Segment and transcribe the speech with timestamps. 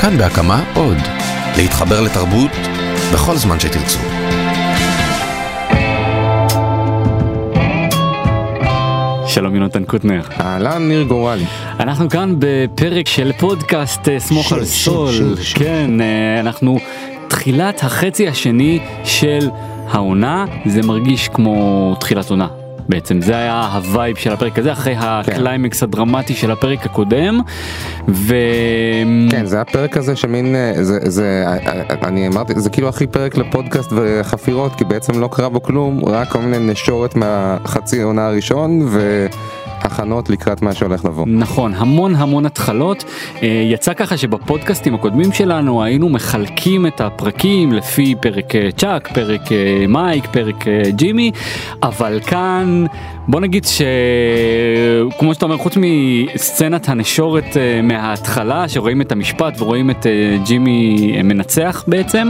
[0.00, 0.96] כאן בהקמה עוד.
[1.56, 2.50] להתחבר לתרבות
[3.12, 3.98] בכל זמן שתרצו.
[9.26, 10.22] שלום יונתן קוטנר.
[10.40, 11.44] אהלן ניר גורלי.
[11.80, 15.14] אנחנו כאן בפרק של פודקאסט אה, סמוך על סול.
[15.54, 16.78] כן, אה, אנחנו
[17.28, 19.48] תחילת החצי השני של
[19.88, 22.59] העונה, זה מרגיש כמו תחילת עונה.
[22.90, 25.00] בעצם זה היה ה vibe של הפרק הזה אחרי כן.
[25.02, 27.40] הקליימקס הדרמטי של הפרק הקודם.
[28.08, 28.34] ו...
[29.30, 33.06] כן זה הפרק הזה שמין אה, זה זה אה, אה, אני אמרתי זה כאילו הכי
[33.06, 38.26] פרק לפודקאסט וחפירות כי בעצם לא קרה בו כלום רק כל מיני נשורת מהחצי עונה
[38.26, 38.88] הראשון
[39.84, 41.26] והכנות לקראת מה שהולך לבוא.
[41.28, 43.04] נכון, המון המון התחלות.
[43.42, 49.52] אה, יצא ככה שבפודקאסטים הקודמים שלנו היינו מחלקים את הפרקים לפי פרק אה, צ'אק, פרק
[49.52, 51.32] אה, מייק, פרק ג'ימי,
[51.82, 52.84] אבל כאן
[53.28, 60.06] בוא נגיד שכמו שאתה אומר, חוץ מסצנת הנשורת מההתחלה, שרואים את המשפט ורואים את
[60.44, 62.28] ג'ימי מנצח בעצם,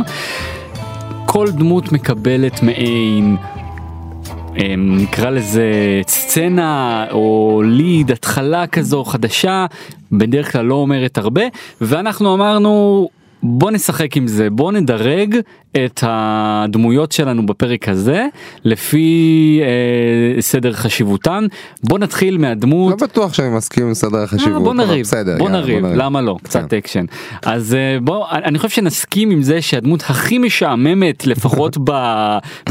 [1.27, 3.37] כל דמות מקבלת מעין
[4.77, 5.65] נקרא לזה
[6.07, 9.67] סצנה או ליד התחלה כזו חדשה
[10.13, 11.43] בדרך כלל לא אומרת הרבה
[11.81, 13.09] ואנחנו אמרנו
[13.43, 15.37] בוא נשחק עם זה בוא נדרג
[15.73, 18.27] את הדמויות שלנו בפרק הזה
[18.65, 21.47] לפי אה, סדר חשיבותן
[21.85, 23.03] בוא נתחיל לא מהדמות.
[23.03, 24.55] בטוח שאני מסכים עם סדר החשיבות.
[24.55, 26.37] אה, בוא נריב, בסדר, בוא יאללה, נריב, למה לא?
[26.43, 26.77] קצת כן.
[26.77, 27.05] אקשן.
[27.43, 31.91] אז אה, בוא, אני חושב שנסכים עם זה שהדמות הכי משעממת, לפחות ב,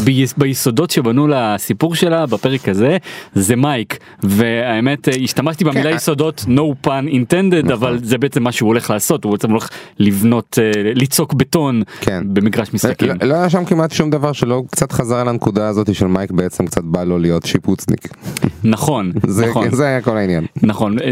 [0.05, 2.97] ב, ביסודות שבנו לסיפור שלה בפרק הזה,
[3.33, 3.97] זה מייק.
[4.23, 5.95] והאמת, אה, השתמשתי במילה כן.
[5.95, 9.69] יסודות no pun intended, אבל זה בעצם מה שהוא הולך לעשות, הוא בעצם הולך
[9.99, 12.23] לבנות, אה, ליצוק בטון כן.
[12.25, 13.09] במגרש משחקים.
[13.21, 16.65] לא, לא היה שם כמעט שום דבר שלא קצת חזר לנקודה הזאת של מייק בעצם
[16.65, 18.07] קצת בא לו להיות שיפוצניק.
[18.63, 19.75] נכון, זה, נכון.
[19.75, 20.45] זה היה כל העניין.
[20.61, 21.05] נכון, אה,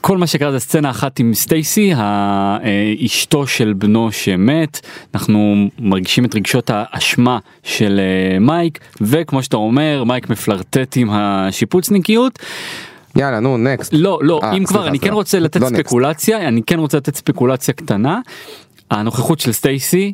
[0.00, 2.58] כל מה שקרה זה סצנה אחת עם סטייסי, אה,
[3.04, 4.80] אשתו של בנו שמת,
[5.14, 12.38] אנחנו מרגישים את רגשות האשמה של אה, מייק, וכמו שאתה אומר, מייק מפלרטט עם השיפוצניקיות.
[13.16, 13.92] יאללה נו נקסט.
[13.92, 15.14] לא, לא, אה, אם סליחה, כבר, אני כן סליחה.
[15.14, 15.76] רוצה לתת לא next.
[15.76, 18.20] ספקולציה, אני כן רוצה לתת ספקולציה קטנה.
[18.90, 20.12] הנוכחות של סטייסי,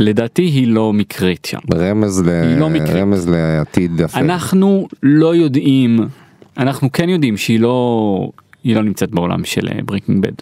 [0.00, 1.58] לדעתי היא לא מקרית שם.
[1.74, 2.58] רמז, ל...
[2.58, 2.90] לא מקרית.
[2.90, 4.18] רמז לעתיד יפה.
[4.18, 6.00] אנחנו לא יודעים,
[6.58, 8.30] אנחנו כן יודעים שהיא לא,
[8.64, 10.32] היא לא נמצאת בעולם של Breaking Bad.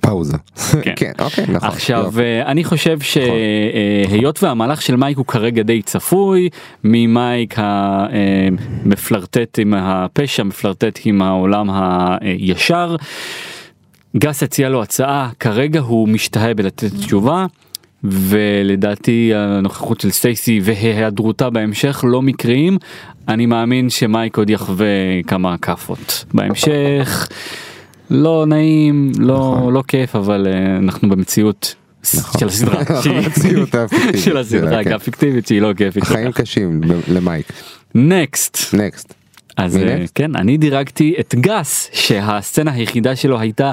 [0.00, 0.36] פאוזה.
[0.82, 0.94] כן.
[0.96, 1.68] כן, אוקיי, נכון.
[1.68, 2.20] עכשיו יופי.
[2.20, 6.48] אה, אני חושב שהיות והמהלך של מייק הוא כרגע די צפוי
[6.84, 12.96] ממייק המפלרטט עם הפשע מפלרטט עם העולם הישר.
[14.16, 17.46] גס הציע לו הצעה כרגע הוא משתהה בלתת תשובה.
[18.04, 22.78] ולדעתי הנוכחות של סטייסי והיעדרותה בהמשך לא מקריים
[23.28, 24.86] אני מאמין שמייק עוד יחווה
[25.26, 27.28] כמה כאפות בהמשך
[28.10, 29.72] לא נעים לא נכון.
[29.72, 31.74] לא כיף אבל אה, אנחנו במציאות
[32.14, 32.40] נכון.
[32.40, 34.90] של הסדרה שהיא- המציאות הפיקטיבית של הסדרה שלה, כן.
[34.90, 36.02] גם פיקטיבית שהיא לא כיפית.
[36.02, 37.46] החיים קשים למייק.
[37.94, 39.14] נקסט נקסט.
[39.56, 40.04] אז אה?
[40.14, 43.72] כן אני דירגתי את גס שהסצנה היחידה שלו הייתה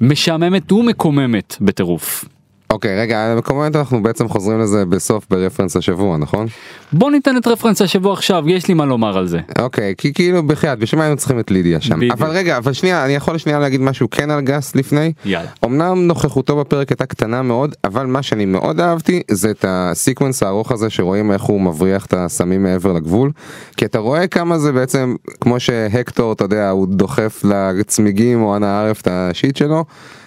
[0.00, 2.24] משעממת ומקוממת בטירוף.
[2.70, 6.46] אוקיי רגע מקומות אנחנו בעצם חוזרים לזה בסוף ברפרנס השבוע נכון?
[6.92, 9.40] בוא ניתן את רפרנס השבוע עכשיו יש לי מה לומר על זה.
[9.58, 12.12] אוקיי כי כאילו בחייאת בשביל מה היינו צריכים את לידיה שם בדיוק.
[12.12, 15.48] אבל רגע אבל שנייה אני יכול שנייה להגיד משהו כן על גס לפני יאללה.
[15.64, 20.42] אמנם נוכחותו בפרק הייתה קטנה מאוד אבל מה שאני מאוד אהבתי זה את ה sequence
[20.42, 23.30] הארוך הזה שרואים איך הוא מבריח את הסמים מעבר לגבול
[23.76, 28.66] כי אתה רואה כמה זה בעצם כמו שהקטור אתה יודע הוא דוחף לצמיגים או אנא
[28.66, 29.84] ערף את ה shit שלו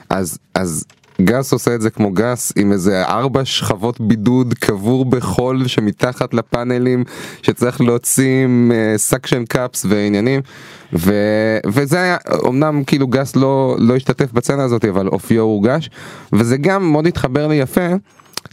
[0.09, 0.85] אז אז.
[1.21, 7.03] גס עושה את זה כמו גס עם איזה ארבע שכבות בידוד קבור בחול שמתחת לפאנלים
[7.41, 8.47] שצריך להוציא
[8.97, 10.41] suction cups ועניינים.
[10.93, 11.13] ו,
[11.65, 15.89] וזה היה אמנם כאילו גס לא לא השתתף בסצנה הזאת אבל אופיו הורגש.
[16.33, 17.87] וזה גם מאוד התחבר לי יפה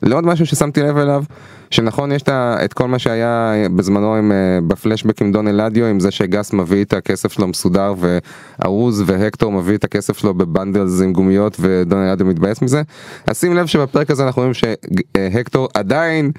[0.03, 1.25] לעוד משהו ששמתי לב אליו
[1.71, 4.37] שנכון יש את ה- כל מה שהיה בזמנו עם, אה,
[4.67, 9.77] בפלשבק עם דון אלדיו עם זה שגס מביא את הכסף שלו מסודר וארוז והקטור מביא
[9.77, 12.83] את הכסף שלו בבנדלס עם גומיות ודון אלדיו מתבאס מזה.
[13.27, 16.31] אז שים לב שבפרק הזה אנחנו רואים שהקטור עדיין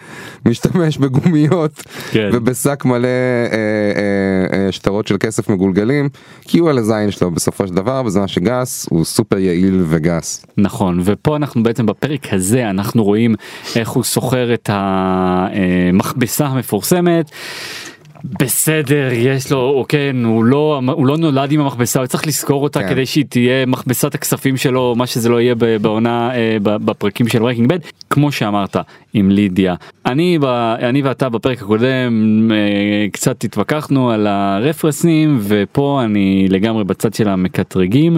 [0.45, 2.29] משתמש בגומיות כן.
[2.33, 3.09] ובשק מלא אה,
[4.55, 6.09] אה, אה, שטרות של כסף מגולגלים
[6.41, 10.45] כי הוא על הזין שלו בסופו של דבר בזמן שגס הוא סופר יעיל וגס.
[10.57, 13.35] נכון ופה אנחנו בעצם בפרק הזה אנחנו רואים
[13.75, 14.69] איך הוא שוכר את
[15.21, 17.31] המכבסה המפורסמת.
[18.23, 22.63] בסדר יש לו או כן הוא לא הוא לא נולד עם המכבסה הוא צריך לשכור
[22.63, 22.89] אותה כן.
[22.89, 27.69] כדי שהיא תהיה מכבסת הכספים שלו מה שזה לא יהיה בעונה אה, בפרקים של Breaking
[27.69, 27.79] Bad
[28.09, 28.77] כמו שאמרת
[29.13, 29.75] עם לידיה
[30.05, 30.39] אני
[30.79, 38.17] אני ואתה בפרק הקודם אה, קצת התווכחנו על הרפרנסים ופה אני לגמרי בצד של המקטרגים.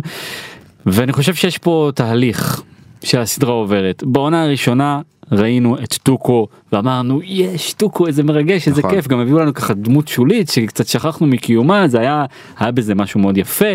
[0.86, 2.62] ואני חושב שיש פה תהליך
[3.04, 4.04] שהסדרה עוברת.
[4.04, 5.02] בעונה הראשונה
[5.32, 8.92] ראינו את טוקו ואמרנו יש טוקו איזה מרגש איזה נכון.
[8.92, 12.26] כיף גם הביאו לנו ככה דמות שולית שקצת שכחנו מקיומה זה היה
[12.60, 13.66] היה בזה משהו מאוד יפה.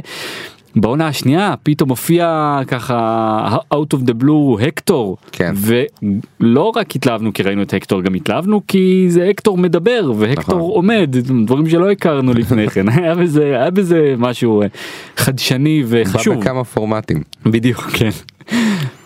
[0.76, 5.54] בעונה השנייה פתאום הופיע ככה out of the blue הקטור כן.
[5.56, 10.70] ולא רק התלהבנו כי ראינו את הקטור גם התלהבנו כי זה הקטור מדבר והקטור נכון.
[10.70, 11.16] עומד
[11.46, 14.62] דברים שלא הכרנו לפני כן היה בזה היה בזה משהו
[15.16, 16.40] חדשני וחשוב.
[16.40, 17.22] בכמה פורמטים.
[17.46, 18.10] בדיוק כן.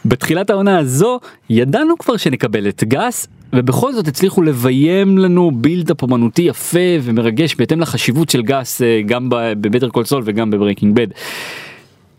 [0.04, 1.20] בתחילת העונה הזו
[1.50, 7.80] ידענו כבר שנקבל את גס ובכל זאת הצליחו לביים לנו buildup אומנותי יפה ומרגש בהתאם
[7.80, 11.06] לחשיבות של גס אה, גם ב-Better Call Saul וגם ב-Breaking Bad.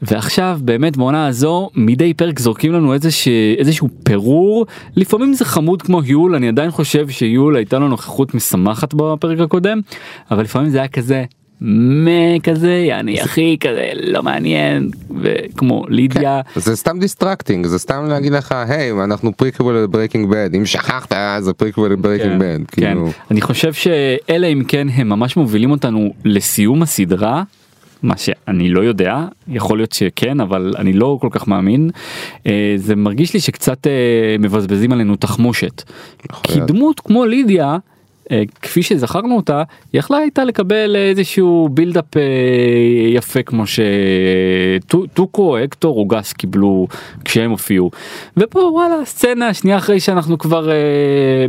[0.02, 3.28] ועכשיו באמת בעונה הזו מדי פרק זורקים לנו איזוש,
[3.58, 4.66] איזשהו פירור
[4.96, 9.80] לפעמים זה חמוד כמו יול אני עדיין חושב שיול הייתה לו נוכחות משמחת בפרק הקודם
[10.32, 11.24] אבל לפעמים זה היה כזה.
[11.64, 14.90] מה כזה יעני אחי כזה לא מעניין
[15.22, 20.66] וכמו לידיה זה סתם distracting זה סתם להגיד לך היי אנחנו prequel ל-Breaking Bad אם
[20.66, 22.60] שכחת זה prequel ל-Breaking Bad.
[22.68, 27.44] כן, כאילו, אני חושב שאלה אם כן הם ממש מובילים אותנו לסיום הסדרה.
[28.04, 31.90] מה שאני לא יודע יכול להיות שכן אבל אני לא כל כך מאמין
[32.48, 35.84] אה, זה מרגיש לי שקצת אה, מבזבזים עלינו תחמושת
[36.44, 36.60] כי.
[36.60, 37.78] דמות כמו לידיה
[38.62, 42.22] כפי שזכרנו אותה יכלה הייתה לקבל איזשהו בילדאפ אה,
[43.14, 43.64] יפה כמו
[44.88, 46.88] שטוקו אקטור או גס קיבלו
[47.26, 47.92] כשהם הופיעו.
[48.38, 50.76] ופה וואלה סצנה שנייה אחרי שאנחנו כבר אה,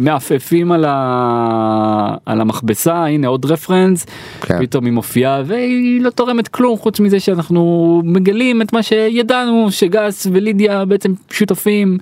[0.00, 2.16] מעפעפים על, ה...
[2.26, 4.06] על המכבסה הנה עוד רפרנס
[4.40, 4.58] כן.
[4.60, 10.26] פתאום היא מופיעה והיא לא תורמת כלום חוץ מזה שאנחנו מגלים את מה שידענו שגס
[10.32, 11.98] ולידיה בעצם שותפים.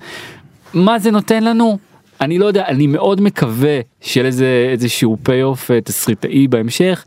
[0.73, 1.77] מה זה נותן לנו
[2.21, 7.03] אני לא יודע אני מאוד מקווה שיהיה לזה איזשהו פי אוף תסריטאי בהמשך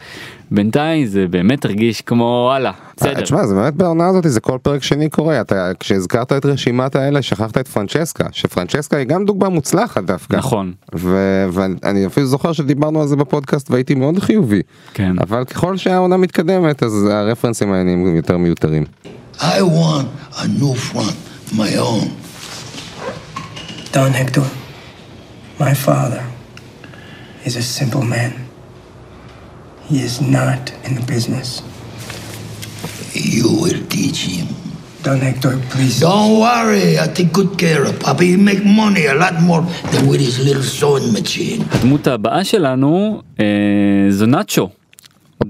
[0.51, 3.17] בינתיים זה באמת הרגיש כמו וואלה בסדר.
[3.17, 6.97] אה, תשמע זה באמת בעונה הזאת זה כל פרק שני קורה אתה כשהזכרת את רשימת
[6.97, 12.53] האלה שכחת את פרנצ'סקה שפרנצ'סקה היא גם דוגמה מוצלחת דווקא נכון ו- ואני אפילו זוכר
[12.53, 14.63] שדיברנו על זה בפודקאסט והייתי מאוד חיובי
[14.95, 15.17] כן.
[15.21, 18.85] אבל ככל שהעונה מתקדמת אז הרפרנסים האלה נהיים יותר מיותרים.
[19.39, 20.09] I want
[20.43, 21.17] a new front,
[21.53, 22.09] my own.
[23.93, 24.47] Don Hector,
[25.59, 26.23] my father
[27.45, 28.33] is a simple man.
[29.89, 31.63] He is not in the business.
[33.15, 34.49] You will teach him.
[35.03, 36.01] Don Hector, please.
[36.01, 38.27] Don't worry, I take good care of Papi.
[38.33, 39.63] He make money a lot more
[39.93, 41.65] than with his little sewing machine.
[41.71, 43.45] הדמות הבאה שלנו אה,
[44.11, 44.69] זו נאצ'ו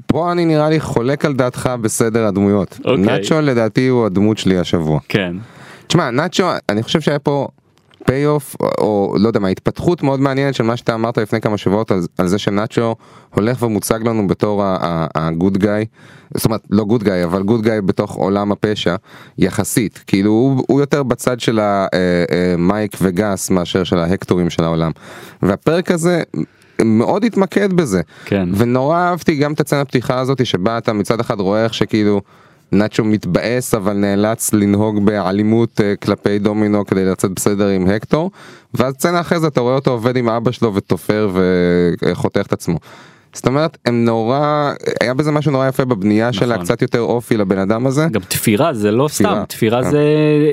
[0.07, 2.79] פה אני נראה לי חולק על דעתך בסדר הדמויות.
[2.85, 3.05] אוקיי.
[3.05, 5.01] נאצ'ו לדעתי הוא הדמות שלי השבוע.
[5.09, 5.37] כן
[5.87, 7.49] תשמע נאצ'ו אני חושב שהיה פה
[8.07, 11.91] payoff או, לא יודע מה התפתחות מאוד מעניינת של מה שאתה אמרת לפני כמה שבועות
[11.91, 12.95] על, על זה שנאצ'ו
[13.35, 14.63] הולך ומוצג לנו בתור
[15.15, 15.85] ה good guy
[16.35, 18.97] זאת אומרת לא good guy אבל good guy בתוך עולם הפשע
[19.39, 20.05] יחסית.
[20.07, 24.91] כאילו הוא, הוא יותר בצד של המייק וגס מאשר של ההקטורים של העולם.
[25.43, 26.23] והפרק הזה
[26.85, 28.01] מאוד התמקד בזה.
[28.25, 28.49] כן.
[28.55, 32.21] ונורא אהבתי גם את הצצנה הפתיחה הזאת שבה אתה מצד אחד רואה איך שכאילו
[32.73, 38.31] נאצ'ו מתבאס אבל נאלץ לנהוג באלימות אה, כלפי דומינו כדי לצאת בסדר עם הקטור
[38.75, 41.31] ואז סצנה אחרי זה אתה רואה אותו עובד עם אבא שלו ותופר
[42.03, 42.79] וחותך את עצמו.
[43.37, 46.65] זאת אומרת הם נורא היה בזה משהו נורא יפה בבנייה שלה נכון.
[46.65, 48.07] קצת יותר אופי לבן אדם הזה.
[48.11, 49.91] גם תפירה זה לא תפירה, סתם תפירה כן.
[49.91, 50.03] זה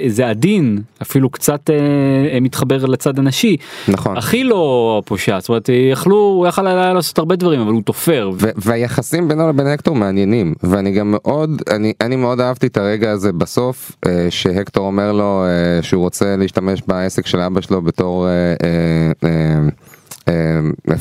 [0.07, 4.17] זה עדין אפילו קצת אה, מתחבר לצד הנשי נכון.
[4.17, 8.31] הכי לא פושע זאת אומרת יכלו הוא יכל היה לעשות הרבה דברים אבל הוא תופר
[8.39, 13.11] ו- והיחסים בינו לבין הקטור מעניינים ואני גם מאוד אני אני מאוד אהבתי את הרגע
[13.11, 18.27] הזה בסוף אה, שהקטור אומר לו אה, שהוא רוצה להשתמש בעסק של אבא שלו בתור
[18.27, 19.69] אה, אה, אה, אה,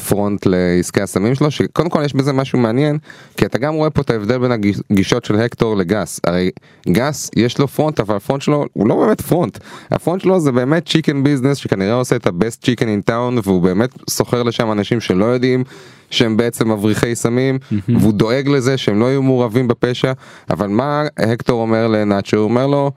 [0.08, 2.98] פרונט לעסקי הסמים שלו שקודם כל יש בזה משהו מעניין
[3.36, 4.52] כי אתה גם רואה פה את ההבדל בין
[4.90, 6.20] הגישות של הקטור לגס.
[6.24, 6.50] הרי
[6.88, 9.58] גס יש לו front אבל ה front שלו הוא לא באמת front
[9.90, 13.62] ה front שלו זה באמת chicken business שכנראה עושה את ה-best chicken in town והוא
[13.62, 15.64] באמת שוכר לשם אנשים שלא יודעים
[16.10, 20.12] שהם בעצם מבריחי סמים והוא דואג לזה שהם לא יהיו מעורבים בפשע
[20.50, 22.36] אבל מה הקטור אומר לנאצ'ו?
[22.36, 22.90] הוא אומר לו.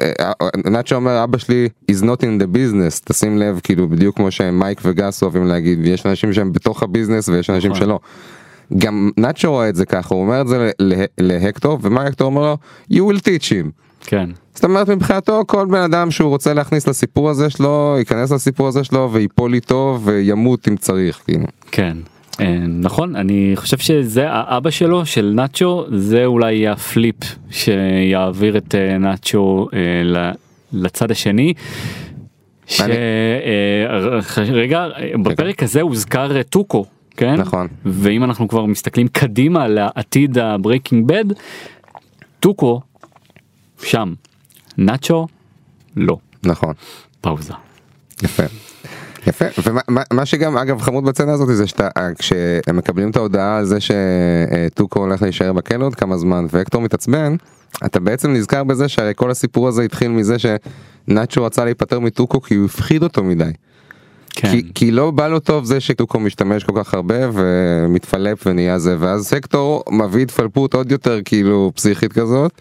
[0.00, 0.32] אה,
[0.70, 4.80] נאצ'ו אומר אבא שלי is not in the business תשים לב כאילו בדיוק כמו שמייק
[4.84, 7.82] וגס אוהבים להגיד יש אנשים שהם בתוך הביזנס ויש אנשים נכון.
[7.82, 7.98] שלא.
[8.78, 10.70] גם נאצ'ו רואה את זה ככה הוא אומר את זה
[11.18, 12.56] להקטור ומה הקטור אומר לו
[12.92, 13.70] you will teach him.
[14.00, 18.68] כן זאת אומרת מבחינתו כל בן אדם שהוא רוצה להכניס לסיפור הזה שלו ייכנס לסיפור
[18.68, 21.46] הזה שלו ויפול איתו וימות אם צריך כאילו.
[21.70, 21.96] כן.
[22.40, 27.16] אה, נכון אני חושב שזה האבא שלו של נאצ'ו זה אולי יהיה הפליפ
[27.50, 29.78] שיעביר את אה, נאצ'ו אה,
[30.72, 31.54] לצד השני.
[32.66, 32.80] ש...
[34.36, 34.86] רגע
[35.24, 36.84] בפרק הזה הוזכר טוקו
[37.16, 37.66] כן נכון.
[37.84, 41.24] ואם אנחנו כבר מסתכלים קדימה לעתיד הברייקינג בד
[42.40, 42.80] טוקו
[43.82, 44.14] שם
[44.78, 45.26] נאצ'ו
[45.96, 46.16] לא.
[46.42, 46.74] נכון.
[47.20, 47.54] פאוזה.
[48.22, 48.42] יפה.
[49.26, 53.16] יפה, ומה מה- מה שגם אגב חמוד בסצנה הזאת זה שאתה אה, כשהם מקבלים את
[53.16, 57.36] ההודעה על זה שטוקו הולך להישאר בכלא עוד כמה זמן והקטור מתעצבן
[57.86, 62.54] אתה בעצם נזכר בזה שהרי כל הסיפור הזה התחיל מזה שנאצ'ו רצה להיפטר מטוקו כי
[62.54, 63.50] הוא הפחיד אותו מדי.
[64.30, 64.50] כן.
[64.50, 68.96] כי, כי לא בא לו טוב זה שטוקו משתמש כל כך הרבה ומתפלפ ונהיה זה
[68.98, 72.52] ואז הקטור מביא התפלפות עוד יותר כאילו פסיכית כזאת.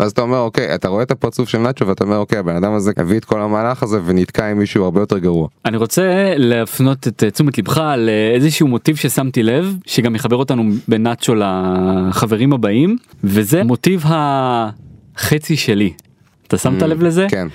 [0.00, 2.72] ואז אתה אומר אוקיי אתה רואה את הפרצוף של נאצ'ו ואתה אומר אוקיי הבן אדם
[2.72, 5.48] הזה הביא את כל המהלך הזה ונתקע עם מישהו הרבה יותר גרוע.
[5.64, 6.02] אני רוצה
[6.36, 12.96] להפנות את אה, תשומת לבך לאיזשהו מוטיב ששמתי לב שגם יחבר אותנו בנאצ'ו לחברים הבאים
[13.24, 14.04] וזה מוטיב
[15.16, 15.92] החצי שלי.
[16.46, 17.26] אתה שמת Mm, לב לזה?
[17.30, 17.48] כן.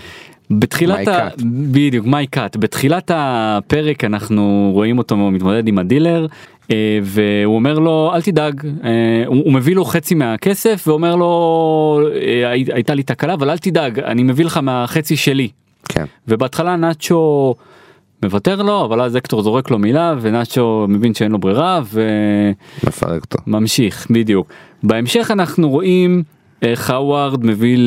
[0.51, 1.27] בתחילת ה...
[1.71, 6.27] בדיוק מי קאט בתחילת הפרק אנחנו רואים אותו מתמודד עם הדילר
[7.03, 8.89] והוא אומר לו אל תדאג אה,
[9.25, 13.57] הוא הוא מביא לו חצי מהכסף ואומר לו אה, הי- הייתה לי תקלה אבל אל
[13.57, 15.47] תדאג אני מביא לך מהחצי שלי
[15.89, 16.05] כן.
[16.27, 17.55] ובהתחלה נאצ'ו
[18.23, 21.81] מוותר לו אבל אז אקטור זורק לו מילה ונאצ'ו מבין שאין לו ברירה
[22.87, 23.37] מפרק אותו.
[23.47, 24.47] וממשיך בדיוק
[24.83, 26.23] בהמשך אנחנו רואים
[26.63, 27.77] איך האווארד מביא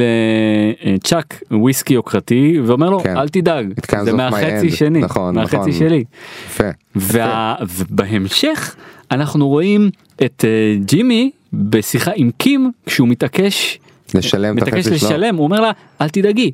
[0.85, 3.17] לצ'אק וויסקי יוקרתי ואומר לו כן.
[3.17, 3.73] אל תדאג
[4.05, 4.71] זה מהחצי.
[4.71, 5.73] שני נכון, מהחצי נכון.
[5.73, 6.05] שלי
[6.47, 6.65] יפה.
[6.97, 7.55] וה...
[7.61, 8.77] ובהמשך
[9.11, 9.91] אנחנו רואים
[10.25, 13.79] את אה, ג'ימי בשיחה עם קים כשהוא מתעקש
[14.15, 15.09] לשלם את מתעקש החצי שלו.
[15.09, 16.51] לשלם הוא אומר לה אל תדאגי.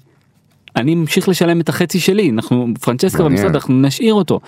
[0.77, 3.23] אני ממשיך לשלם את החצי שלי אנחנו פרנצ'סקה.
[3.23, 4.41] במשרד אנחנו נשאיר אותו.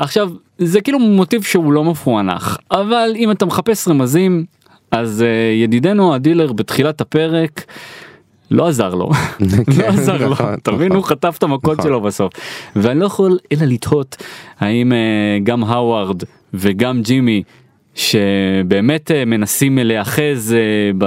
[0.00, 4.44] עכשיו זה כאילו מוטיב שהוא לא מפוענח אבל אם אתה מחפש רמזים
[4.90, 7.64] אז uh, ידידנו הדילר בתחילת הפרק
[8.50, 9.10] לא עזר לו
[9.78, 10.96] לא עזר לו נכון, אתה מבין נכון.
[10.96, 11.84] הוא חטף את המכות נכון.
[11.90, 12.32] שלו בסוף
[12.76, 14.16] ואני לא יכול אלא לתהות
[14.58, 16.22] האם uh, גם האווארד
[16.54, 17.42] וגם ג'ימי
[17.94, 21.04] שבאמת uh, מנסים להיאחז uh,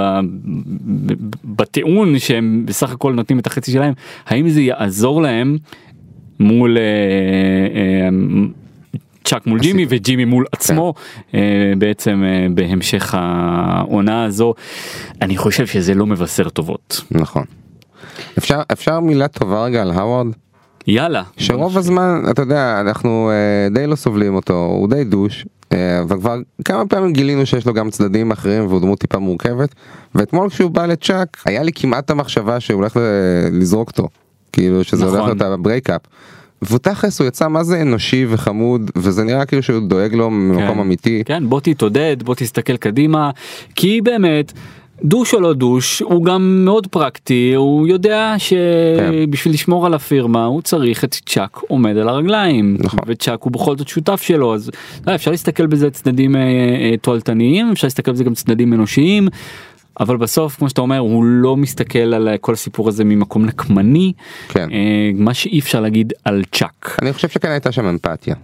[1.44, 3.92] בטיעון שהם בסך הכל נותנים את החצי שלהם
[4.26, 5.56] האם זה יעזור להם
[6.40, 6.78] מול
[9.30, 10.94] צ'אק מול ג'ימי וג'ימי מול עצמו
[11.34, 11.40] אה,
[11.78, 14.54] בעצם אה, בהמשך העונה הזו
[15.22, 17.44] אני חושב שזה לא מבשר טובות נכון.
[18.38, 20.26] אפשר אפשר מילה טובה רגע על האווארד
[20.86, 25.46] יאללה שרוב הזמן אתה יודע אנחנו אה, די לא סובלים אותו הוא די דוש.
[25.72, 29.74] אה, אבל כבר כמה פעמים גילינו שיש לו גם צדדים אחרים והוא דמות טיפה מורכבת
[30.14, 33.00] ואתמול כשהוא בא לצ'אק היה לי כמעט המחשבה שהוא הולך ל-
[33.52, 34.08] לזרוק אותו
[34.52, 35.18] כאילו שזה נכון.
[35.18, 36.00] הולך להיות ה breakup.
[36.62, 40.80] ותכלס הוא יצא מה זה אנושי וחמוד וזה נראה כאילו שהוא דואג לו ממקום כן.
[40.80, 41.22] אמיתי.
[41.26, 43.30] כן בוא תתעודד בוא תסתכל קדימה
[43.74, 44.52] כי באמת.
[45.04, 50.62] douche או לא douche הוא גם מאוד פרקטי הוא יודע שבשביל לשמור על הפירמה הוא
[50.62, 53.00] צריך את צ'אק עומד על הרגליים נכון.
[53.06, 57.72] וצ'אק הוא בכל זאת שותף שלו אז יודע, אפשר להסתכל בזה צדדים אה, אה, תועלתניים
[57.72, 59.28] אפשר להסתכל בזה גם צדדים אנושיים.
[60.00, 64.12] אבל בסוף כמו שאתה אומר הוא לא מסתכל על כל הסיפור הזה ממקום נקמני
[64.48, 64.68] כן.
[64.72, 66.96] אה, מה שאי אפשר להגיד על צ'אק.
[67.02, 68.34] אני חושב שכן הייתה שם אמפתיה.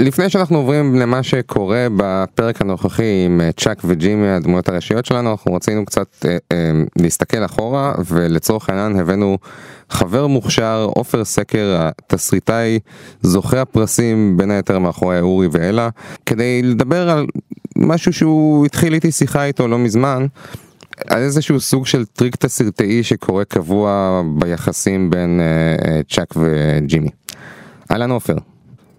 [0.00, 5.54] לפני שאנחנו עוברים למה שקורה בפרק הנוכחי עם אה, צ'אק וג'ימי הדמויות הראשיות שלנו אנחנו
[5.54, 9.38] רצינו קצת אה, אה, להסתכל אחורה ולצורך העניין הבאנו
[9.90, 12.78] חבר מוכשר עופר סקר התסריטאי
[13.22, 15.88] זוכה הפרסים בין היתר מאחורי אורי ואלה
[16.26, 17.26] כדי לדבר על
[17.76, 20.26] משהו שהוא התחיל איתי שיחה איתו לא מזמן
[21.06, 27.10] על איזשהו סוג של טריק תסריטאי שקורה קבוע ביחסים בין אה, אה, צ'אק וג'ימי.
[27.90, 28.36] אהלן עופר.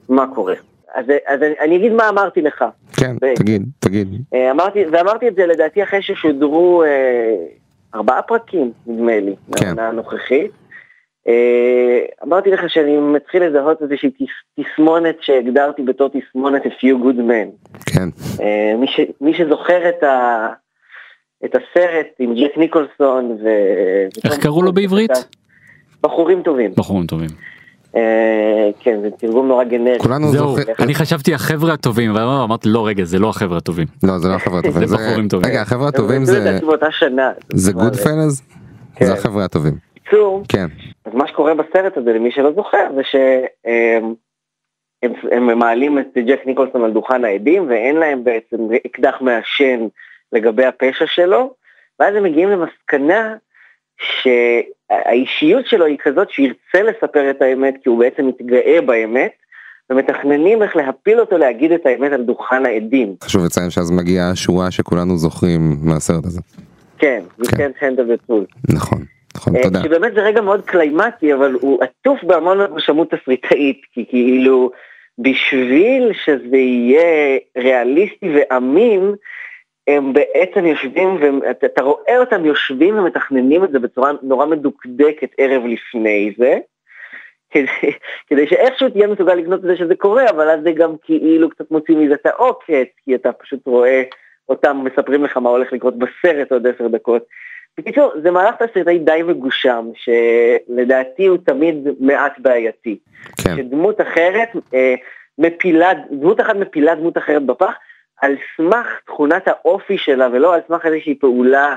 [0.09, 0.68] מה קורה.
[0.95, 2.65] אז, אז אני, אני אגיד מה אמרתי לך.
[2.97, 4.07] כן, ב- תגיד, תגיד.
[4.33, 7.35] אה, אמרתי, ואמרתי את זה לדעתי אחרי ששודרו אה,
[7.95, 9.65] ארבעה פרקים, נדמה לי, כן.
[9.65, 10.51] מהעונה הנוכחית.
[11.27, 17.17] אה, אמרתי לך שאני מתחיל לזהות איזושהי תס, תסמונת שהגדרתי בתור תסמונת A Few Good
[17.17, 17.79] Men.
[17.85, 18.09] כן,
[18.41, 20.47] אה, מי, ש, מי שזוכר את, ה,
[21.45, 23.47] את הסרט עם ג'ק ניקולסון ו...
[24.25, 25.11] איך קראו לו בעברית?
[26.03, 26.71] בחורים טובים.
[26.77, 27.29] בחורים טובים.
[27.95, 29.99] אה, כן, זה תרגום נורא גנרי.
[29.99, 30.67] כולנו זוכרים.
[30.79, 33.87] אני חשבתי החבר'ה הטובים ואמרתי לא רגע זה לא החבר'ה הטובים.
[34.03, 34.87] לא, זה לא החבר'ה הטובים.
[34.87, 35.51] זה בחורים טובים.
[35.51, 36.33] רגע, החבר'ה הטובים זה...
[37.53, 38.41] זה אבל, גוד פלאז?
[38.95, 39.05] כן.
[39.05, 39.73] זה החבר'ה הטובים.
[39.95, 40.65] בקיצור, כן,
[41.05, 44.13] אז מה שקורה בסרט הזה, למי שלא זוכר, זה שהם
[45.03, 49.87] הם, הם מעלים את ג'ק ניקולסון על דוכן העדים, ואין להם בעצם אקדח מעשן
[50.31, 51.53] לגבי הפשע שלו,
[51.99, 53.35] ואז הם מגיעים למסקנה
[53.99, 59.31] שהאישיות שלו היא כזאת שירצה לספר את האמת, כי הוא בעצם מתגאה באמת,
[59.89, 63.15] ומתכננים איך להפיל אותו להגיד את האמת על דוכן העדים.
[63.23, 66.41] חשוב לציין שאז מגיעה השורה שכולנו זוכרים מהסרט הזה.
[66.97, 67.57] כן, we כן.
[67.57, 68.73] can't handle the truth.
[68.73, 69.03] נכון,
[69.35, 69.83] נכון, אה, תודה.
[69.83, 74.71] שבאמת זה רגע מאוד קליימטי, אבל הוא עטוף בהמון פרשמות תסריטאית, כי כאילו
[75.19, 79.13] בשביל שזה יהיה ריאליסטי ואמין,
[79.89, 86.33] הם בעצם יושבים, ואתה רואה אותם יושבים ומתכננים את זה בצורה נורא מדוקדקת ערב לפני
[86.37, 86.57] זה,
[87.51, 87.91] כדי,
[88.27, 91.71] כדי שאיכשהו תהיה מסוגל לקנות את זה שזה קורה, אבל אז זה גם כאילו קצת
[91.71, 94.03] מוציא מזה את העוקץ, כי אתה פשוט רואה
[94.49, 97.23] אותם מספרים לך מה הולך לקרות בסרט עוד עשר דקות.
[97.77, 102.97] בקיצור, זה מהלך תסריטאי די מגושם, שלדעתי הוא תמיד מעט בעייתי.
[103.43, 103.55] כן.
[103.55, 104.95] שדמות אחרת אה,
[105.37, 107.73] מפילה, דמות אחת מפילה דמות אחרת בפח,
[108.21, 111.75] על סמך תכונת האופי שלה, ולא על סמך איזושהי פעולה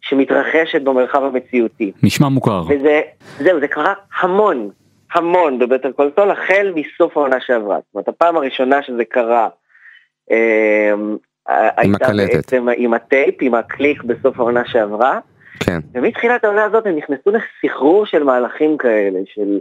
[0.00, 1.92] שמתרחשת במרחב המציאותי.
[2.02, 2.62] נשמע מוכר.
[2.68, 3.00] וזה,
[3.38, 4.70] זהו, זה קרה המון,
[5.14, 7.76] המון בבטר קול סול, החל מסוף העונה שעברה.
[7.76, 9.48] זאת אומרת, הפעם הראשונה שזה קרה,
[10.30, 10.92] אה,
[11.76, 12.34] הייתה הקלטת.
[12.34, 15.18] בעצם עם הטייפ, עם הקליק בסוף העונה שעברה,
[15.60, 15.78] כן.
[15.94, 19.60] ומתחילת העונה הזאת הם נכנסו לסחרור של מהלכים כאלה, של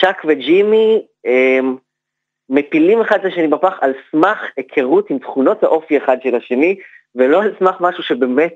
[0.00, 1.76] צ'אק וג'ימי הם,
[2.50, 6.76] מפילים אחד את השני בפח על סמך היכרות עם תכונות האופי אחד של השני,
[7.14, 8.54] ולא על סמך משהו שבאמת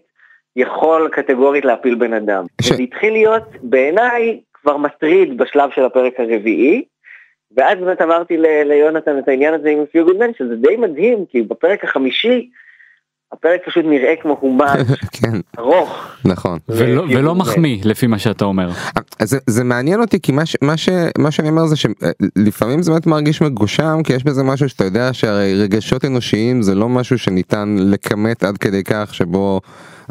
[0.57, 2.45] יכול קטגורית להפיל בן אדם.
[2.63, 6.85] ש- זה התחיל להיות בעיניי כבר מטריד בשלב של הפרק הרביעי,
[7.57, 11.43] ואז באמת אמרתי ל- ליונתן את העניין הזה עם פיו גודמן, שזה די מדהים, כי
[11.43, 12.51] בפרק החמישי,
[13.33, 14.87] הפרק פשוט נראה כמו הומאז'
[15.21, 16.07] כן, ארוך.
[16.25, 16.59] נכון.
[16.69, 18.71] ולא, זה- ולא מחמיא לפי מה שאתה אומר.
[19.19, 22.83] אז זה, זה מעניין אותי כי מה, ש, מה, ש, מה שאני אומר זה שלפעמים
[22.83, 26.89] זה באמת מרגיש מגושם כי יש בזה משהו שאתה יודע שהרי רגשות אנושיים זה לא
[26.89, 29.61] משהו שניתן לכמת עד כדי כך שבו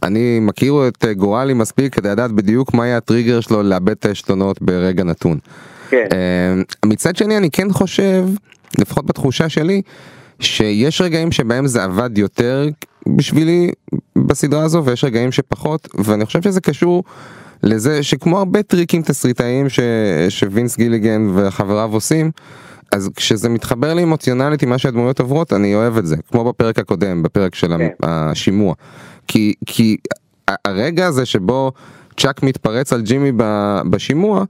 [0.04, 4.06] אני מכיר את אה, גורלי מספיק כדי לדעת בדיוק מה יהיה הטריגר שלו לאבד את
[4.06, 5.38] העשתונות ברגע נתון.
[5.90, 6.08] כן.
[6.12, 6.54] אה,
[6.86, 8.26] מצד שני אני כן חושב
[8.80, 9.82] לפחות בתחושה שלי
[10.40, 12.70] שיש רגעים שבהם זה עבד יותר
[13.08, 13.72] בשבילי
[14.16, 17.04] בסדרה הזו ויש רגעים שפחות ואני חושב שזה קשור
[17.64, 19.80] לזה שכמו הרבה טריקים תסריטאיים ש...
[20.30, 22.32] שווינס גיליגן וחבריו עושים
[22.92, 26.80] אז כשזה מתחבר לי אמוציונלית עם מה שהדמויות עוברות אני אוהב את זה כמו בפרק
[26.80, 27.88] הקודם בפרק של כן.
[28.04, 28.74] השימוע
[29.28, 29.98] כי כי
[30.66, 31.72] הרגע הזה שבו
[32.18, 33.32] צ'אק מתפרץ על ג'ימי
[33.90, 34.44] בשימוע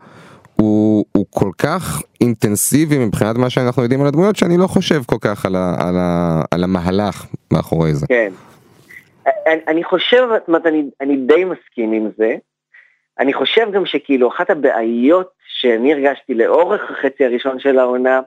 [0.61, 5.15] הוא, הוא כל כך אינטנסיבי מבחינת מה שאנחנו יודעים על הדמויות שאני לא חושב כל
[5.21, 8.07] כך על, ה, על, ה, על המהלך מאחורי זה.
[8.07, 8.31] כן.
[9.47, 12.35] אני, אני חושב, זאת אומרת, אני, אני די מסכים עם זה.
[13.19, 18.19] אני חושב גם שכאילו אחת הבעיות שאני הרגשתי לאורך החצי הראשון של העונה,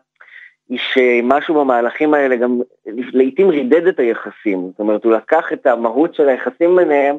[0.69, 4.69] היא שמשהו במהלכים האלה גם לעיתים רידד את היחסים.
[4.71, 7.17] זאת אומרת, הוא לקח את המהות של היחסים ביניהם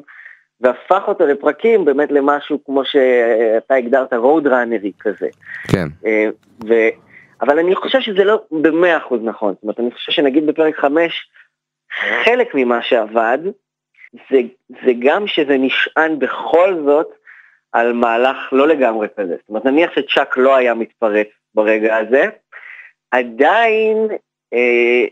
[0.60, 5.28] והפך אותו לפרקים באמת למשהו כמו שאתה הגדרת רוד ראנרי כזה.
[5.68, 6.28] כן, אה,
[6.68, 6.74] ו...
[7.40, 9.54] אבל אני חושב שזה לא במאה אחוז נכון.
[9.54, 11.28] זאת אומרת, אני חושב שנגיד בפרק חמש,
[12.24, 13.38] חלק ממה שעבד,
[14.30, 17.08] זה, זה גם שזה נשען בכל זאת
[17.72, 19.36] על מהלך לא לגמרי כזה.
[19.40, 22.24] זאת אומרת, נניח שצ'אק לא היה מתפרץ ברגע הזה,
[23.10, 24.08] עדיין
[24.54, 25.04] אה,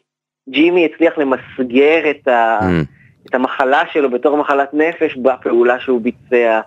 [0.49, 3.02] ג'ימי הצליח למסגר את, ה, Mm.
[3.27, 6.61] את המחלה שלו בתור מחלת נפש בפעולה שהוא ביצע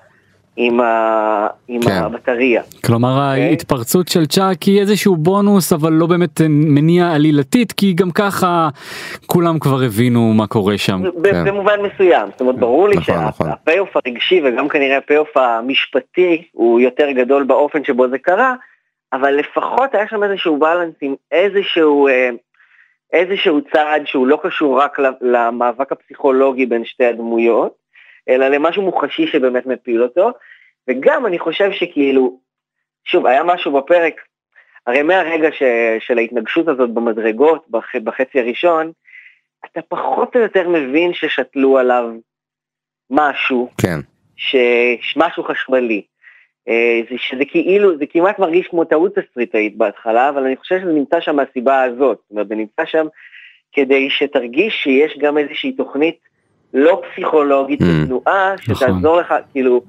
[0.57, 1.91] עם, ה, עם כן.
[1.91, 2.61] הבטריה.
[2.85, 8.69] כלומר ההתפרצות של צ'אק היא איזשהו בונוס אבל לא באמת מניע עלילתית כי גם ככה
[9.25, 11.01] כולם כבר הבינו מה קורה שם.
[11.23, 11.45] כן.
[11.45, 13.47] במובן מסוים, זאת אומרת ברור לי נכון, נכון.
[13.47, 18.53] שה payoff הרגשי וגם כנראה ה payoff המשפטי הוא יותר גדול באופן שבו זה קרה,
[19.13, 22.29] אבל לפחות היה שם איזשהו בלנס עם איזשהו, אה,
[23.13, 27.75] איזשהו צעד שהוא לא קשור רק למאבק הפסיכולוגי בין שתי הדמויות,
[28.29, 30.31] אלא למשהו מוחשי שבאמת מפיל אותו,
[30.87, 32.39] וגם אני חושב שכאילו,
[33.05, 34.21] שוב, היה משהו בפרק,
[34.87, 35.63] הרי מהרגע ש,
[35.99, 38.91] של ההתנגשות הזאת במדרגות בח, בחצי הראשון,
[39.65, 42.09] אתה פחות או יותר מבין ששתלו עליו
[43.09, 43.99] משהו, כן,
[44.35, 46.05] שמשהו חשמלי.
[46.69, 50.91] אה, זה, שזה כאילו, זה כמעט מרגיש כמו טעות תסריטאית בהתחלה, אבל אני חושב שזה
[50.91, 52.17] נמצא שם מהסיבה הזאת.
[52.17, 53.05] זאת אומרת, זה נמצא שם
[53.71, 56.15] כדי שתרגיש שיש גם איזושהי תוכנית
[56.73, 57.85] לא פסיכולוגית Mm.
[58.03, 59.81] בתנועה, שתעזור לך, כאילו,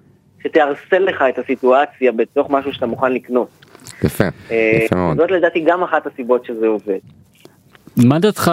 [0.42, 3.48] שתארסל לך את הסיטואציה בתוך משהו שאתה מוכן לקנות.
[4.04, 5.16] יפה, אה, יפה מאוד.
[5.16, 6.98] זאת לדעתי גם אחת הסיבות שזה עובד.
[7.96, 8.52] מה דעתך,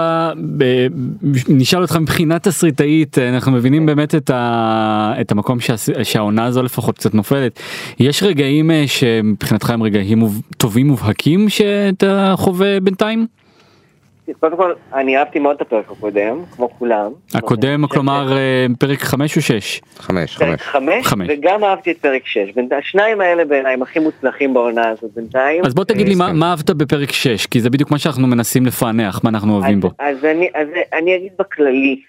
[1.50, 6.96] נשאל אותך מבחינה תסריטאית, אנחנו מבינים באמת את, ה, את המקום שהס- שהעונה הזו לפחות
[6.98, 7.60] קצת נופלת.
[8.00, 10.24] יש רגעים אה, שמבחינתך הם רגעים
[10.58, 13.28] טובים מובהקים שאתה חווה בינתיים?
[14.40, 17.12] קודם כל, אני אהבתי מאוד את הפרק הקודם, כמו כולם.
[17.34, 19.82] הקודם, כלומר אה, פרק 5 או 6?
[19.98, 20.62] חמש, פרק חמש.
[20.62, 21.28] חמש, חמש.
[21.30, 22.52] וגם אהבתי את פרק שש.
[22.56, 25.66] בינתיים, השניים האלה בעיניי הם הכי מוצלחים בעונה הזאת בינתיים.
[25.66, 26.34] אז בוא תגיד לי מה.
[26.34, 29.90] מה אהבת בפרק 6 כי זה בדיוק מה שאנחנו מנסים לפענח מה אנחנו אוהבים בו.
[30.00, 32.02] אז, אני, אז אני אגיד בכללי,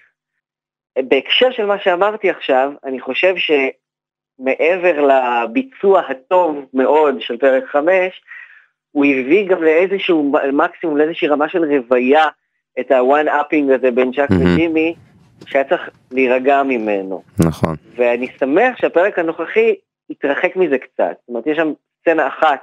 [0.98, 8.22] בהקשר של מה שאמרתי עכשיו, אני חושב שמעבר לביצוע הטוב מאוד של פרק חמש,
[8.94, 12.24] הוא הביא גם לאיזשהו מקסימום, לאיזושהי רמה של רוויה,
[12.80, 14.54] את הוואן אפינג הזה בין צ'אק מהמם.
[14.54, 14.94] וג'ימי,
[15.46, 17.22] שהיה צריך להירגע ממנו.
[17.46, 17.76] נכון.
[17.96, 19.74] ואני שמח שהפרק הנוכחי
[20.11, 21.16] התרחק מזה קצת.
[21.20, 22.61] זאת אומרת, יש שם סצנה אחת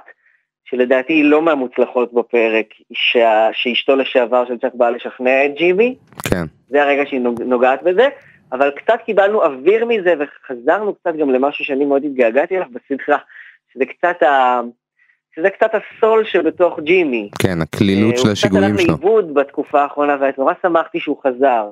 [0.64, 5.94] שלדעתי היא לא מהמוצלחות בפרק, שה, שאשתו לשעבר של צ'אק באה לשכנע את ג'ימי,
[6.30, 6.44] כן.
[6.68, 8.08] זה הרגע שהיא נוג- נוגעת בזה,
[8.52, 13.18] אבל קצת קיבלנו אוויר מזה וחזרנו קצת גם למשהו שאני מאוד התגעגעתי אליו בסדרה,
[13.74, 14.60] שזה קצת ה...
[15.36, 17.28] שזה קצת הסול שבתוך ג'ימי.
[17.38, 18.92] כן, הקלילות של הוא קצת השיגועים הלך שלו.
[18.92, 21.64] לאיבוד בתקופה האחרונה ונורא שמחתי שהוא חזר.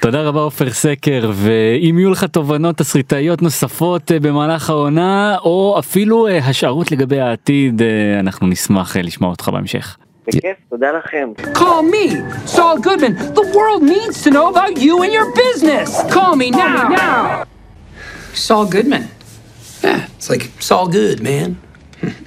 [0.00, 6.26] תודה רבה עופר סקר ואם יהיו לך תובנות תסריטאיות נוספות אה, במהלך העונה או אפילו
[6.26, 9.96] אה, השערות לגבי העתיד אה, אנחנו נשמח אה, לשמוע אותך בהמשך.
[10.26, 11.32] בכיף, תודה לכם.
[11.54, 13.34] Call me, Saul Goodman.
[13.34, 15.88] The world needs to know about you and your business.
[16.12, 16.88] Call me now.
[16.88, 17.44] now.
[18.34, 19.04] Saul Goodman.
[19.84, 21.48] Yeah, it's like it's all good, man.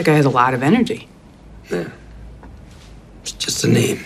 [0.00, 1.00] That guy has a lot of energy.
[3.22, 3.98] It's just a name.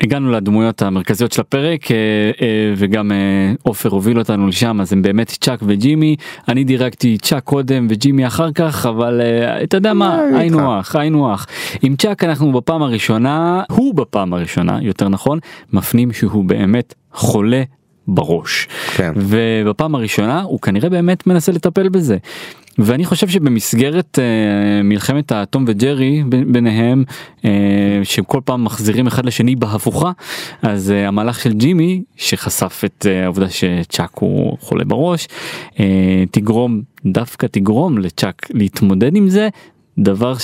[0.00, 1.96] הגענו לדמויות המרכזיות של הפרק אה,
[2.42, 6.16] אה, וגם אה, עופר הוביל אותנו לשם אז הם באמת צ'אק וג'ימי
[6.48, 9.20] אני דירקתי צ'אק קודם וג'ימי אחר כך אבל
[9.62, 10.20] אתה יודע מה.
[10.34, 11.46] היינו הך היינו הך
[11.82, 15.38] עם צ'אק אנחנו בפעם הראשונה הוא בפעם הראשונה יותר נכון
[15.72, 17.62] מפנים שהוא באמת חולה
[18.08, 19.12] בראש כן.
[19.16, 22.16] ובפעם הראשונה הוא כנראה באמת מנסה לטפל בזה.
[22.78, 27.04] ואני חושב שבמסגרת אה, מלחמת האטום וג'רי ב- ביניהם
[27.44, 27.50] אה,
[28.02, 30.10] שכל פעם מחזירים אחד לשני בהפוכה
[30.62, 35.28] אז אה, המהלך של ג'ימי שחשף את אה, העובדה שצ'אק הוא חולה בראש
[35.80, 39.48] אה, תגרום דווקא תגרום לצ'אק להתמודד עם זה
[39.98, 40.34] דבר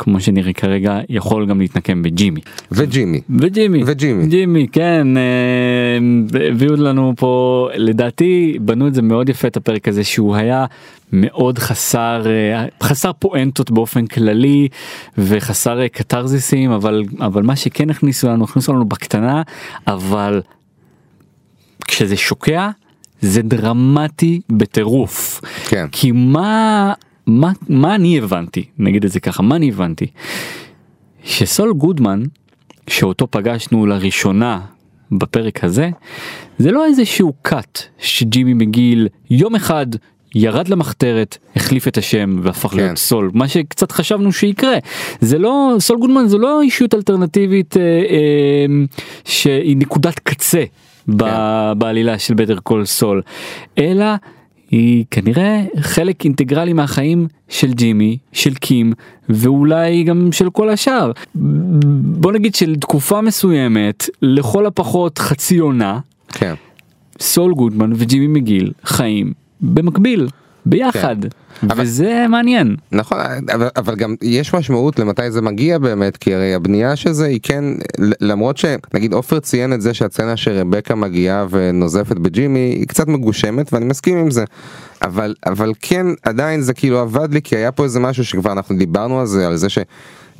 [0.00, 2.40] שכמו שנראה כרגע יכול גם להתנקם בג'ימי.
[2.72, 3.20] וג'ימי.
[3.30, 4.26] וג'ימי וג'ימי.
[4.26, 5.22] ג'ימי כן אה,
[6.48, 10.64] הביאו לנו פה לדעתי בנו את זה מאוד יפה את הפרק הזה שהוא היה
[11.12, 14.68] מאוד חסר אה, חסר פואנטות באופן כללי
[15.18, 19.42] וחסר אה, קתרזיסים אבל אבל מה שכן הכניסו לנו הכניסו לנו בקטנה
[19.86, 20.42] אבל
[21.88, 22.68] כשזה שוקע
[23.20, 25.40] זה דרמטי בטירוף.
[25.68, 25.86] כן.
[25.92, 26.92] כי מה
[27.26, 30.06] מה מה אני הבנתי נגיד את זה ככה מה אני הבנתי.
[31.24, 32.22] שסול גודמן
[32.86, 34.60] שאותו פגשנו לראשונה
[35.12, 35.90] בפרק הזה
[36.58, 39.86] זה לא איזשהו קאט שג'ימי מגיל יום אחד
[40.34, 42.76] ירד למחתרת החליף את השם והפך כן.
[42.76, 44.78] להיות סול מה שקצת חשבנו שיקרה
[45.20, 48.66] זה לא סול גודמן זה לא אישיות אלטרנטיבית אה, אה,
[49.24, 50.64] שהיא נקודת קצה
[51.08, 51.78] ב, כן.
[51.78, 53.22] בעלילה של בטר קול סול
[53.78, 54.06] אלא
[54.70, 58.92] היא כנראה חלק אינטגרלי מהחיים של ג'ימי, של קים,
[59.28, 61.12] ואולי גם של כל השאר.
[61.34, 66.54] בוא נגיד שלתקופה מסוימת, לכל הפחות חצי עונה, כן.
[67.20, 70.28] סול גודמן וג'ימי מקגיל חיים במקביל,
[70.66, 71.16] ביחד,
[71.62, 72.76] אבל- וזה מעניין.
[72.92, 73.18] נכון
[73.54, 77.40] אבל, אבל גם יש משמעות למתי זה מגיע באמת כי הרי הבנייה של זה היא
[77.42, 77.64] כן
[78.20, 83.84] למרות שנגיד עופר ציין את זה שהסצנה שרבקה מגיעה ונוזפת בג'ימי היא קצת מגושמת ואני
[83.84, 84.44] מסכים עם זה
[85.02, 88.76] אבל אבל כן עדיין זה כאילו עבד לי כי היה פה איזה משהו שכבר אנחנו
[88.76, 89.68] דיברנו על זה על זה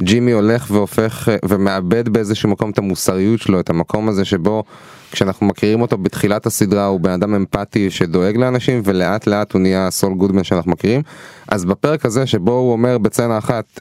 [0.01, 4.65] שג'ימי הולך והופך אה, ומאבד באיזשהו מקום את המוסריות שלו את המקום הזה שבו
[5.13, 9.91] כשאנחנו מכירים אותו בתחילת הסדרה הוא בן אדם אמפתי שדואג לאנשים ולאט לאט הוא נהיה
[9.91, 11.03] סול גודמן שאנחנו מכירים.
[11.49, 13.81] אז בפרק הזה שבו הוא אומר בצנה אחת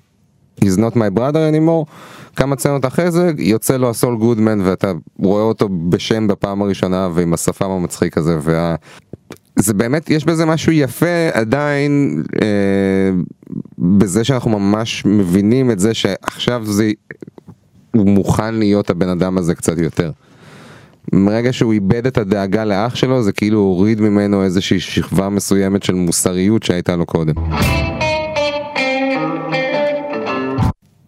[0.63, 1.91] he's not my brother anymore
[2.35, 7.33] כמה צנות אחרי זה יוצא לו הסול גודמן ואתה רואה אותו בשם בפעם הראשונה ועם
[7.33, 8.75] השפם המצחיק הזה וה...
[9.55, 13.11] זה באמת יש בזה משהו יפה עדיין אה,
[13.79, 16.91] בזה שאנחנו ממש מבינים את זה שעכשיו זה
[17.91, 20.11] הוא מוכן להיות הבן אדם הזה קצת יותר.
[21.13, 25.93] מרגע שהוא איבד את הדאגה לאח שלו זה כאילו הוריד ממנו איזושהי שכבה מסוימת של
[25.93, 27.33] מוסריות שהייתה לו קודם.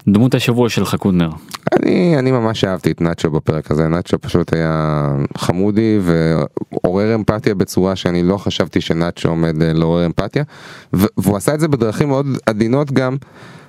[0.08, 1.30] דמות השבוע שלך קודנר.
[1.80, 5.08] אני, אני ממש אהבתי את נאצ'ו בפרק הזה, נאצ'ו פשוט היה
[5.38, 10.44] חמודי ועורר אמפתיה בצורה שאני לא חשבתי שנאצ'ו עומד אה, לעורר אמפתיה
[10.94, 13.18] והוא עשה את זה בדרכים מאוד עדינות גם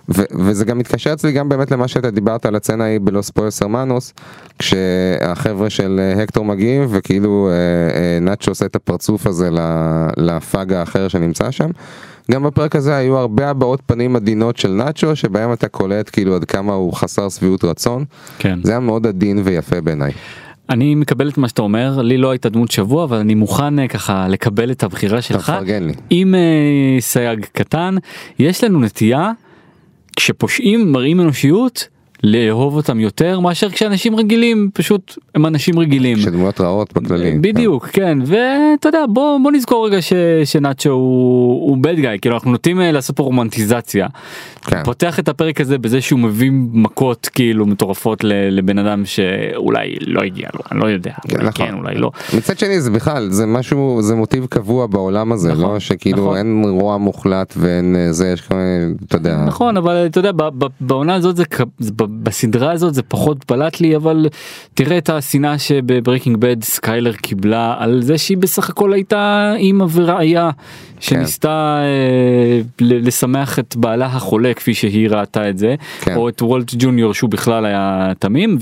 [0.09, 4.13] וזה גם מתקשר אצלי גם באמת למה שאתה דיברת על הצצנה ההיא בלוס פויוס הרמנוס
[4.59, 7.55] כשהחבר'ה של אה, הקטור מגיעים וכאילו אה,
[8.01, 9.49] אה, נאצ'ו עושה את הפרצוף הזה
[10.17, 11.71] לפאג האחר שנמצא שם.
[12.31, 16.45] גם בפרק הזה היו הרבה הבעות פנים עדינות של נאצ'ו שבהם אתה קולט כאילו עד
[16.45, 18.05] כמה הוא חסר שביעות רצון.
[18.39, 18.59] כן.
[18.63, 20.13] זה היה מאוד עדין ויפה בעיניי.
[20.71, 23.89] אני מקבל את מה שאתה אומר, לי לא הייתה דמות שבוע, אבל אני מוכן אה,
[23.89, 25.51] ככה לקבל את הבחירה שלך.
[25.51, 25.93] תפרגן לי.
[26.11, 27.95] עם אה, סייג קטן,
[28.39, 29.31] יש לנו נטייה,
[30.17, 31.89] כשפושעים מראים אנושיות,
[32.25, 36.19] לאהוב אותם יותר מאשר כשאנשים רגילים פשוט הם אנשים רגילים.
[36.19, 37.39] שדמויות רעות בכללי.
[37.41, 40.13] בדיוק כן ואתה יודע בוא בוא נזכור רגע ש,
[40.45, 44.07] שנאצ'ו הוא, הוא bad guy כאילו אנחנו נוטים אה, לעשות פה רומנטיזציה.
[44.63, 44.83] כן.
[44.85, 50.49] פותח את הפרק הזה בזה שהוא מביא מכות כאילו מטורפות לבן אדם שאולי לא הגיע
[50.55, 51.67] לו אני לא יודע אולי נכון.
[51.67, 52.11] כן אולי לא.
[52.37, 56.37] מצד שני זה בכלל זה משהו זה מוטיב קבוע בעולם הזה נכון, לא שכאילו נכון.
[56.37, 60.31] אין רוע מוחלט ואין אה, זה יש כל מיני אתה יודע נכון אבל אתה יודע
[60.81, 61.45] בעונה הזאת זה
[61.79, 64.29] זה בסדרה הזאת זה פחות בלט לי אבל
[64.75, 70.51] תראה את השנאה שבברייקינג בד סקיילר קיבלה על זה שהיא בסך הכל הייתה אימא ורעיה
[71.03, 71.79] שניסתה
[72.81, 76.17] ל- לשמח את בעלה החולה כפי שהיא ראתה את זה כן.
[76.17, 78.59] או את וולט ג'וניור שהוא בכלל היה תמים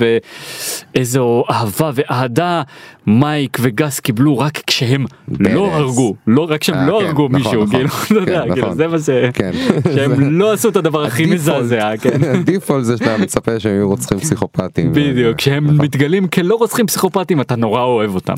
[0.94, 2.62] ואיזו אהבה ואהדה
[3.06, 5.04] מייק וגס קיבלו רק כשהם
[5.40, 5.74] לא בדס.
[5.74, 7.88] הרגו לא רק שהם אה, לא כן, הרגו נכון, מישהו נכון.
[8.06, 8.76] כאילו אתה יודע, כן, כאילו, נכון.
[8.76, 9.10] זה מה ש...
[9.34, 9.50] כן.
[9.94, 12.24] שהם לא עשו את הדבר הכי מזעזע כן.
[12.40, 14.92] הדיפולט זה שאתה מצפה שהם יהיו רוצחים פסיכופטים.
[14.92, 15.84] בדיוק כשהם נכון.
[15.84, 18.34] מתגלים כלא רוצחים פסיכופטים אתה נורא אוהב אותם.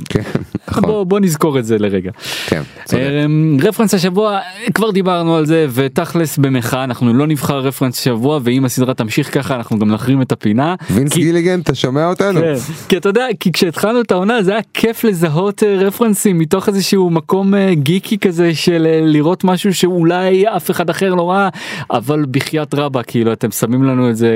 [0.78, 0.90] נכון.
[0.92, 2.10] בוא בוא נזכור את זה לרגע.
[2.46, 3.02] כן, צודק.
[3.24, 4.38] אמ, רפרנס השבוע
[4.74, 9.56] כבר דיברנו על זה ותכלס במחאה אנחנו לא נבחר רפרנס שבוע ואם הסדרה תמשיך ככה
[9.56, 10.74] אנחנו גם נחרים את הפינה.
[10.90, 12.40] וינס כי- גיליגן אתה שומע אותנו?
[12.40, 12.54] כן,
[12.88, 17.10] כי אתה יודע כי כשהתחלנו את העונה זה היה כיף לזהות אה, רפרנסים מתוך איזשהו
[17.10, 21.48] מקום אה, גיקי כזה של אה, לראות משהו שאולי אף אחד אחר לא ראה
[21.90, 24.30] אבל בחייאת רבה כאילו אתם שמים לנו איזה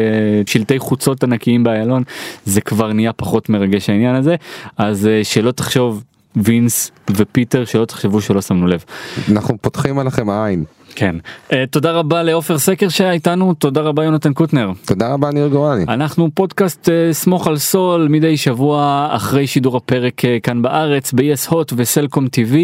[0.46, 2.02] שלטי חוצות ענקיים באיילון
[2.44, 4.34] זה כבר נהיה פחות מרגש העניין הזה
[4.78, 6.02] אז שלא תחשוב
[6.36, 8.84] וינס ופיטר שלא תחשבו שלא שמנו לב.
[9.32, 10.64] אנחנו פותחים עליכם עין.
[10.96, 11.16] כן
[11.52, 14.72] אה, תודה רבה לעופר סקר שהיה איתנו תודה רבה יונתן קוטנר.
[14.86, 15.84] תודה רבה ניר גורלי.
[15.88, 21.50] אנחנו פודקאסט אה, סמוך על סול מדי שבוע אחרי שידור הפרק אה, כאן בארץ ב-yes
[21.50, 22.54] hot וסלקום TV.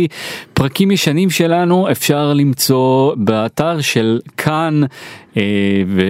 [0.55, 4.81] פרקים ישנים שלנו אפשר למצוא באתר של כאן.
[5.87, 6.01] ו...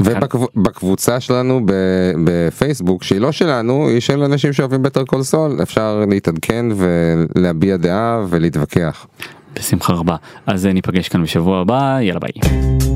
[0.00, 6.04] ובקבוצה שלנו ב- בפייסבוק שהיא לא שלנו היא של אנשים שאוהבים בטר קול סול אפשר
[6.10, 9.06] להתעדכן ולהביע דעה ולהתווכח.
[9.54, 12.89] בשמחה רבה אז אה, ניפגש כאן בשבוע הבא יאללה ביי.